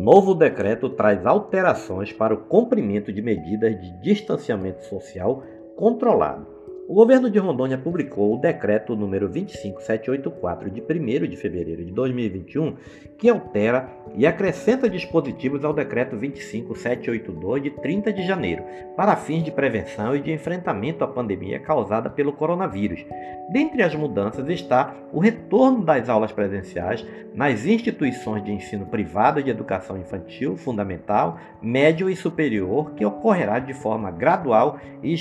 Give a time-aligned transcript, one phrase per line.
[0.00, 5.42] Novo decreto traz alterações para o cumprimento de medidas de distanciamento social
[5.76, 6.59] controlado.
[6.90, 12.74] O governo de Rondônia publicou o decreto número 25784 de 1 de fevereiro de 2021,
[13.16, 18.64] que altera e acrescenta dispositivos ao decreto 25782 de 30 de janeiro,
[18.96, 23.06] para fins de prevenção e de enfrentamento à pandemia causada pelo coronavírus.
[23.52, 29.50] Dentre as mudanças está o retorno das aulas presenciais nas instituições de ensino privado de
[29.50, 35.14] educação infantil, fundamental, médio e superior, que ocorrerá de forma gradual e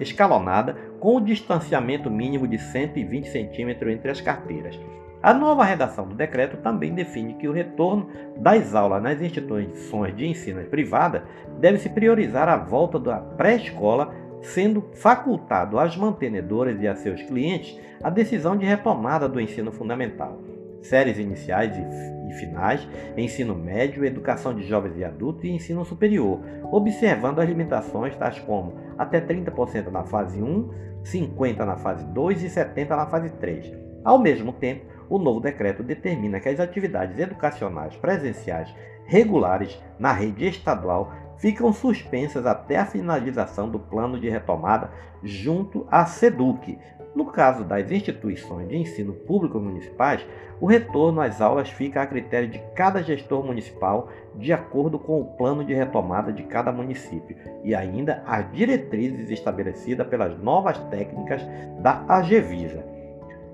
[0.00, 4.78] escalonada com o distanciamento mínimo de 120 centímetros entre as carteiras.
[5.22, 10.26] A nova redação do decreto também define que o retorno das aulas nas instituições de
[10.26, 11.24] ensino privada
[11.58, 17.78] deve se priorizar a volta da pré-escola, sendo facultado às mantenedoras e a seus clientes
[18.02, 20.40] a decisão de retomada do ensino fundamental
[20.82, 27.40] séries iniciais e, finais, ensino médio, educação de jovens e adultos e ensino superior, observando
[27.40, 30.70] as limitações tais como até 30% na fase 1,
[31.02, 33.72] 50% na fase 2 e 70% na fase 3.
[34.04, 38.72] Ao mesmo tempo, o novo decreto determina que as atividades educacionais presenciais
[39.06, 44.90] regulares na rede estadual ficam suspensas até a finalização do plano de retomada
[45.22, 46.78] junto à SEDUC,
[47.14, 50.24] no caso das instituições de ensino público municipais,
[50.60, 55.24] o retorno às aulas fica a critério de cada gestor municipal, de acordo com o
[55.24, 61.42] plano de retomada de cada município e ainda as diretrizes estabelecidas pelas novas técnicas
[61.80, 62.84] da AGVISA.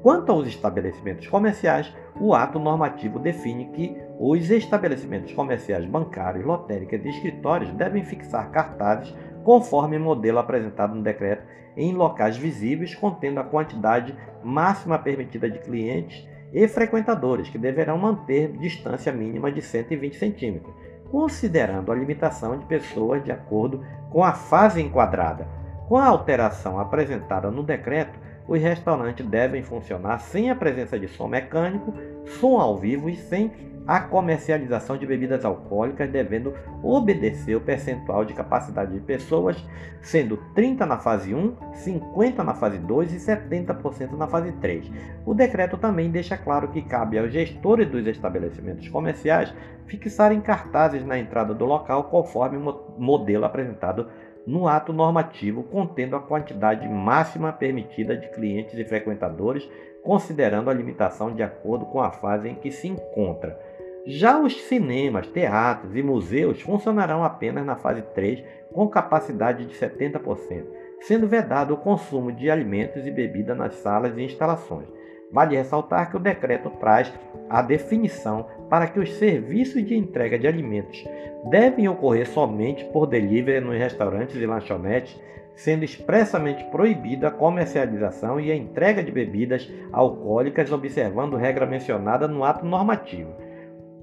[0.03, 7.09] Quanto aos estabelecimentos comerciais, o ato normativo define que os estabelecimentos comerciais bancários, lotéricas e
[7.09, 11.43] escritórios devem fixar cartazes conforme o modelo apresentado no decreto,
[11.77, 18.53] em locais visíveis contendo a quantidade máxima permitida de clientes e frequentadores, que deverão manter
[18.59, 20.73] distância mínima de 120 centímetros,
[21.11, 25.49] considerando a limitação de pessoas de acordo com a fase enquadrada.
[25.89, 31.27] Com a alteração apresentada no decreto, os restaurantes devem funcionar sem a presença de som
[31.27, 31.93] mecânico,
[32.41, 38.33] som ao vivo e sem a comercialização de bebidas alcoólicas devendo obedecer o percentual de
[38.33, 39.63] capacidade de pessoas,
[40.01, 44.91] sendo 30 na fase 1, 50 na fase 2 e 70% na fase 3.
[45.27, 49.55] O decreto também deixa claro que cabe aos gestores dos estabelecimentos comerciais
[49.87, 54.09] fixarem cartazes na entrada do local conforme o modelo apresentado
[54.47, 59.69] no ato normativo contendo a quantidade máxima permitida de clientes e frequentadores,
[60.03, 63.59] considerando a limitação de acordo com a fase em que se encontra.
[64.07, 70.67] Já os cinemas, teatros e museus funcionarão apenas na fase 3 com capacidade de 70%,
[71.01, 74.87] sendo vedado o consumo de alimentos e bebida nas salas e instalações.
[75.33, 77.11] Vale ressaltar que o decreto traz
[77.49, 81.03] a definição para que os serviços de entrega de alimentos
[81.49, 85.19] devem ocorrer somente por delivery nos restaurantes e lanchonetes,
[85.57, 92.45] sendo expressamente proibida a comercialização e a entrega de bebidas alcoólicas, observando regra mencionada no
[92.45, 93.33] ato normativo.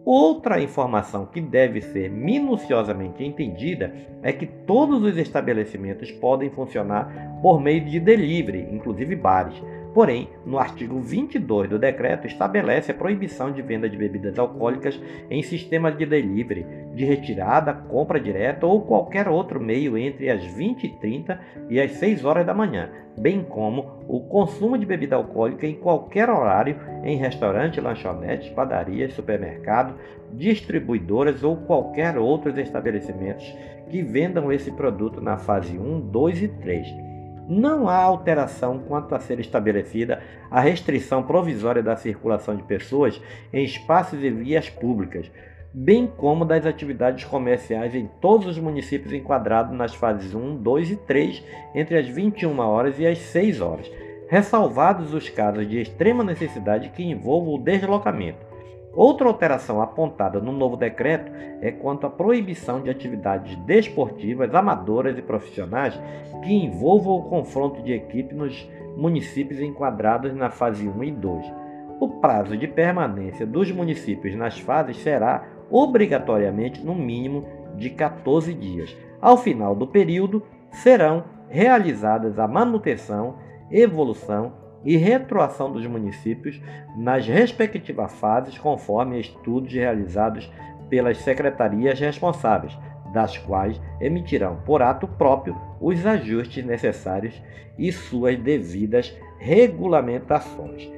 [0.03, 7.61] Outra informação que deve ser minuciosamente entendida é que todos os estabelecimentos podem funcionar por
[7.61, 9.61] meio de delivery, inclusive bares.
[9.93, 14.97] Porém, no artigo 22 do decreto estabelece a proibição de venda de bebidas alcoólicas
[15.29, 16.65] em sistemas de delivery,
[16.95, 21.37] de retirada, compra direta ou qualquer outro meio entre as 20h30
[21.69, 26.29] e as 6 horas da manhã, bem como o consumo de bebida alcoólica em qualquer
[26.29, 29.95] horário em restaurantes, lanchonetes, padarias, supermercados,
[30.31, 33.45] distribuidoras ou qualquer outros estabelecimentos
[33.89, 37.10] que vendam esse produto na fase 1, 2 e 3
[37.51, 43.65] não há alteração quanto a ser estabelecida a restrição provisória da circulação de pessoas em
[43.65, 45.29] espaços e vias públicas,
[45.73, 50.95] bem como das atividades comerciais em todos os municípios enquadrados nas fases 1, 2 e
[50.95, 51.43] 3,
[51.75, 53.91] entre as 21 horas e as 6 horas,
[54.29, 58.50] ressalvados os casos de extrema necessidade que envolvam o deslocamento
[58.93, 65.21] Outra alteração apontada no novo decreto é quanto à proibição de atividades desportivas, amadoras e
[65.21, 65.97] profissionais
[66.43, 71.53] que envolvam o confronto de equipe nos municípios enquadrados na fase 1 e 2.
[72.01, 77.45] O prazo de permanência dos municípios nas fases será obrigatoriamente no mínimo
[77.77, 78.95] de 14 dias.
[79.21, 83.35] Ao final do período, serão realizadas a manutenção,
[83.69, 84.53] evolução
[84.83, 86.59] e retroação dos municípios
[86.95, 90.51] nas respectivas fases, conforme estudos realizados
[90.89, 92.75] pelas secretarias responsáveis,
[93.13, 97.39] das quais emitirão por ato próprio os ajustes necessários
[97.77, 100.89] e suas devidas regulamentações.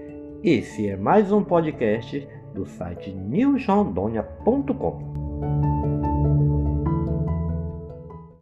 [0.44, 5.73] Esse é mais um podcast do site newsrondônia.com.